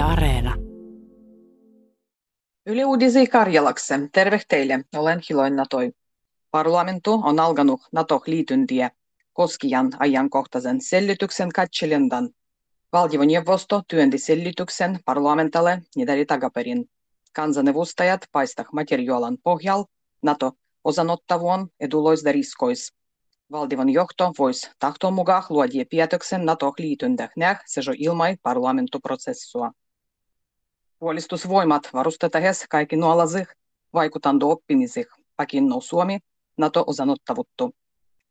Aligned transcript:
Yle 0.00 0.06
Areena. 0.08 0.56
Yle 2.66 2.84
Uudisi 2.86 3.26
Karjalakse. 3.26 4.08
Terve 4.12 4.40
teille, 4.48 4.84
olen 4.96 5.20
Hiloin 5.30 5.56
Natoi. 5.56 5.92
Parlamentu 6.50 7.20
on 7.24 7.40
alkanut 7.40 7.80
NATO-liityntiä 7.92 8.90
koskijan 9.32 9.92
ajankohtaisen 9.98 10.80
sellytyksen 10.80 11.48
katselendan. 11.48 12.30
Valtioneuvosto 12.92 13.82
työnti 13.88 14.18
sellityksen 14.18 15.00
parlamentalle 15.04 15.82
niitä 15.96 16.12
takaperin. 16.26 16.90
Kansanedustajat 17.32 18.20
paistak 18.32 18.72
materiaalan 18.72 19.38
pohjal 19.42 19.84
NATO 20.22 20.52
osanottavuon 20.84 21.68
eduloista 21.80 22.32
riskois. 22.32 22.92
Valdivan 23.52 23.88
johto 23.88 24.32
voisi 24.38 24.70
tahtoon 24.78 25.14
mukaan 25.14 25.42
luodia 25.48 25.84
päätöksen 25.96 26.44
NATO-liityndähnäh 26.44 27.62
sejo 27.66 27.94
ilmai 27.98 28.36
parlamentuprosessua. 28.42 29.70
Puolistusvoimat 31.00 31.82
varustetähes 31.92 32.64
kaikki 32.70 32.96
nuolasih 32.96 33.46
vaikutando 33.94 34.48
oppimisih 34.48 35.06
pakinnou 35.36 35.80
Suomi 35.80 36.18
NATO-osanottavuttu. 36.56 37.74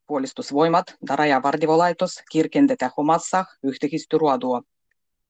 Puolistusvoimat 0.06 0.86
ja 1.08 1.16
rajavartivolaitos 1.16 2.20
kirkendetä 2.32 2.90
omassa 2.96 3.44
yhteistyöruodua. 3.62 4.62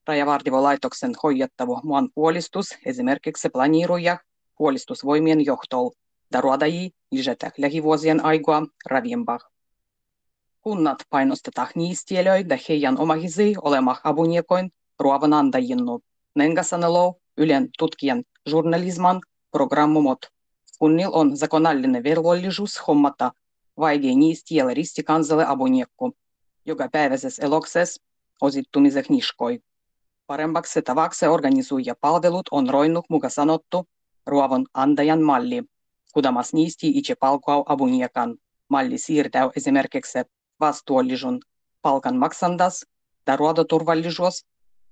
Rajavartivolaitoksen 0.07 1.13
hoidettava 1.23 1.81
maan 1.85 2.09
puolistus 2.15 2.67
esimerkiksi 2.87 3.49
planiiruja 3.49 4.19
puolistusvoimien 4.59 5.45
johtol 5.45 5.91
ja 6.33 6.41
ruodajii 6.41 6.91
isätä 7.13 7.51
lähivuosien 7.59 8.25
aikaa 8.25 8.67
raviempaa. 8.87 9.39
Kunnat 10.61 10.99
painostetaan 11.11 11.69
niistielöi 11.75 12.45
ja 12.49 12.59
heidän 12.69 12.99
omahisi 12.99 13.55
olemah 13.63 14.01
abuniekoin 14.05 14.73
ruovanandajinnu. 14.99 16.01
Nenga 16.35 16.63
sanelou 16.63 17.20
Ylen 17.37 17.69
tutkijan 17.79 18.25
journalisman 18.47 19.21
programmumot. 19.51 20.19
Kunnil 20.79 21.11
on 21.13 21.37
zakonallinen 21.37 22.05
velvollisuus 22.05 22.83
hommata 22.87 23.33
vaige 23.79 24.15
niistielä 24.15 24.75
ristikansalle 24.75 25.47
abuniekku, 25.47 26.17
joka 26.67 26.89
päiväisessä 26.93 27.45
eloksessa 27.47 28.03
osittumisen 28.41 29.05
niskoi. 29.09 29.61
Paremmaksi 30.27 30.83
tavaksi 30.83 31.27
organisoida 31.27 31.95
palvelut 32.01 32.47
on 32.51 32.71
roinnut 32.71 33.05
muka 33.09 33.29
sanottu 33.29 33.89
ruovan 34.27 34.67
antajan 34.75 35.23
malli. 35.23 35.63
Kudamas 36.15 36.53
niisti 36.53 36.89
itse 36.99 37.15
palkau 37.15 37.63
abuniekan. 37.67 38.37
Malli 38.69 38.99
siirtää 38.99 39.51
esimerkiksi 39.57 40.19
vastuullisen 40.61 41.39
palkan 41.83 42.17
maksandas 42.17 42.87
ja 43.27 43.37
ruodoturvallisuus 43.37 44.47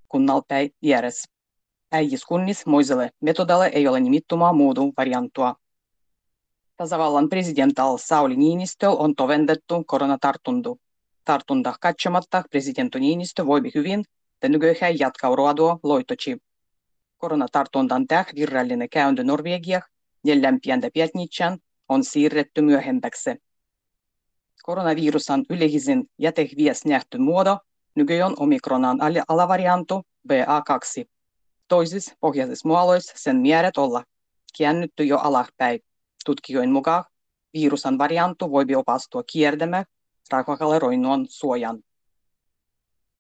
kunnalpäin 0.09 0.71
vieressä. 0.83 1.38
Äijiskunnis 1.93 2.67
moiselle 2.67 3.11
metodalle 3.21 3.67
ei 3.67 3.89
ole 3.89 4.01
nimittumaa 4.01 4.53
muudu 4.53 4.93
variantua. 4.97 5.55
Tasavallan 6.77 7.29
presidental 7.29 7.99
Sauli 7.99 8.37
Niinistö 8.37 8.91
on 8.91 9.15
tovendettu 9.15 9.85
koronatartuntu. 9.87 10.81
Tartunta 11.25 11.75
katsomatta 11.81 12.43
presidentti 12.51 13.01
Niinistö 13.01 13.47
voi 13.47 13.61
hyvin, 13.75 14.05
ja 14.43 14.49
nykyään 14.49 14.99
jatkaa 14.99 15.37
ruodua 15.37 15.79
loitochi. 15.83 16.39
Koronatartuntan 17.19 18.07
täh 18.07 18.27
virallinen 18.35 18.89
käynti 18.89 19.25
Norvegia 19.25 19.81
neljän 20.25 20.59
pientä 20.65 20.89
pietnitsan 20.95 21.59
on 21.89 22.05
siirretty 22.05 22.63
myöhempäksi. 22.63 23.31
Koronavirus 24.63 25.31
on 25.31 25.45
yleisin 25.51 26.11
jätevies 26.19 26.85
nähty 26.85 27.19
muodo, 27.19 27.59
nykyään 27.95 28.35
omikronan 28.39 28.99
alavariantu 29.29 30.03
BA2. 30.33 31.18
Toisissa 31.69 32.15
pohjaisissa 32.21 32.69
muoloissa 32.69 33.13
sen 33.17 33.37
määret 33.37 33.77
olla 33.77 34.05
käännytty 34.59 35.05
jo 35.05 35.19
alaspäin. 35.19 35.81
Tutkijoiden 36.25 36.73
mukaan 36.73 37.05
virusan 37.53 37.99
variantu 37.99 38.51
voi 38.51 38.65
opastua 38.77 39.23
kiertämään 39.33 39.85
raakakaleroinnon 40.31 41.27
suojan. 41.29 41.83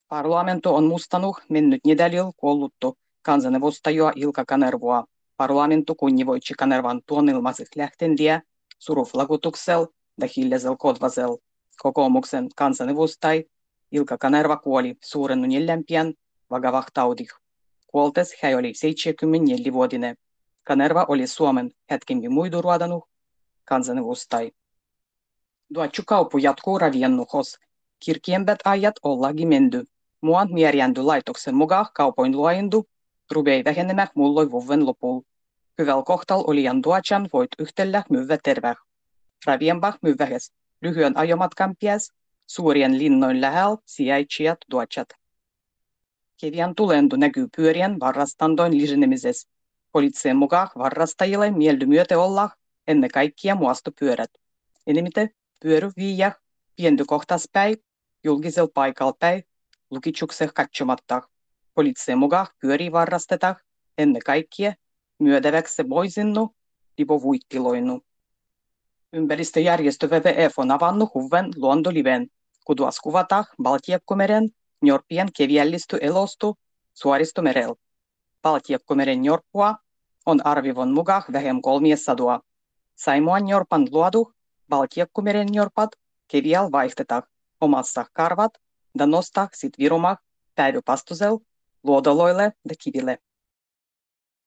Parlamentu 0.09 0.75
on 0.75 0.85
mustanut 0.85 1.37
mennyt 1.49 1.81
nedälillä 1.87 2.33
kuolluttu 2.37 2.99
kansaneuvostaja 3.23 4.13
Ilka 4.17 4.45
Kanervoa. 4.45 5.05
Parlamentu 5.37 5.95
kunnivoitsi 5.95 6.55
Kanervan 6.55 7.01
tuonilmaiset 7.07 7.69
lähtendiä 7.77 8.43
suruflagutuksella 8.79 9.87
ja 10.21 10.29
hiljaisella 10.37 10.77
kodvasel. 10.77 11.37
Kokoomuksen 11.83 12.49
kansanedustaj 12.57 13.45
Ilka 13.93 14.19
Kanerva 14.19 14.57
kuoli 14.57 14.97
suurennu 15.05 15.47
vakavah 16.51 16.87
taudih. 16.95 17.29
Kuoltes 17.93 18.35
hän 18.43 18.55
oli 18.55 18.73
74-vuotinen. 18.73 20.17
Kanerva 20.65 21.07
oli 21.09 21.27
Suomen 21.27 21.71
hetkemmin 21.91 22.33
muidu 22.33 22.63
ruodanut 22.63 23.05
kansanedustaj. 23.65 24.51
Duatsu 25.75 26.03
kaupu 26.07 26.39
jatkuu 26.39 26.79
raviennuhos. 26.79 27.59
Kirkiembät 28.05 28.59
ajat 28.65 28.95
ollakin 29.03 29.49
mendy. 29.49 29.85
Muan 30.21 30.49
mierjändy 30.53 31.03
laitoksen 31.03 31.55
mukaan 31.55 31.87
kaupoin 31.95 32.33
luoindu, 32.33 32.85
rubei 33.31 33.65
vähenemään 33.65 34.09
mulloi 34.15 34.51
vuoden 34.51 34.87
lopulla. 34.87 35.23
Hyvällä 35.79 36.03
kohtal 36.03 36.45
oli 36.47 36.65
duatsan 36.85 37.29
voit 37.33 37.49
yhtellä 37.59 38.03
myyvä 38.11 38.39
terve. 38.45 38.75
Ravienbach 39.47 39.99
myyvähes 40.03 40.53
lyhyen 40.83 41.17
ajomatkan 41.17 41.75
pies, 41.81 42.13
suurien 42.47 42.99
linnoin 42.99 43.41
lähellä 43.41 43.77
sijaitsijat 43.85 44.59
duatsat. 44.71 45.09
Kevian 46.41 46.75
tulendu 46.75 47.17
näkyy 47.17 47.49
pyörien 47.57 48.01
varrastandoin 48.01 48.79
lisänemisessä. 48.79 49.49
Poliitsien 49.93 50.37
mukaan 50.37 50.69
varrastajille 50.79 51.51
mieldy 51.51 51.87
myöte 51.87 52.17
olla 52.17 52.51
ennen 52.87 53.11
kaikkea 53.11 53.55
muastopyörät. 53.55 54.31
Enemmiten 54.87 55.31
pyörä 55.61 55.91
viiä 55.97 56.33
pientykohtaspäin 56.77 57.77
julkisella 58.25 58.71
paikalla 58.75 59.17
päin 59.19 59.45
lukitsukseen 59.91 60.51
katsomatta. 60.55 61.23
Poliitsien 61.75 62.19
mukaan 62.19 62.47
pyöri 62.61 62.93
varrastetaan 62.93 63.57
ennen 63.99 64.23
kaikkea 64.27 64.73
myötäväksi 65.19 65.89
voisinnu 65.89 66.55
lipovuittiloinnu. 66.99 68.03
Ympäristöjärjestö 69.13 70.07
WWF 70.07 70.59
on 70.59 70.71
avannut 70.71 71.15
huven 71.15 71.51
luontoliven, 71.57 72.27
kuduas 72.65 73.01
kuvataan 73.01 73.45
Baltiakkomeren 73.63 74.51
Njorpien 74.83 75.29
keviällisty 75.37 75.99
elostu 76.01 76.59
suoristomerellä. 76.95 77.75
Baltiakkomeren 78.43 79.23
njorppua 79.23 79.75
on 80.27 80.47
arvivon 80.47 80.93
mukaan 80.93 81.23
vähem 81.33 81.63
kolmiesadua. 81.63 82.41
Saimoan 82.95 83.45
njorpan 83.45 83.89
luodu 83.91 84.33
Baltiakkomeren 84.69 85.47
njorpat 85.47 85.91
kevial 86.29 86.73
vaihdetaan 86.73 87.23
omassa 87.61 88.05
karvat 88.13 88.53
ja 88.99 89.07
nostaa 89.07 89.49
sit 89.55 89.79
viruma 89.79 90.17
päivypastusel 90.55 91.39
luodoloille 91.83 92.43
ja 92.43 92.75
kiville. 92.83 93.19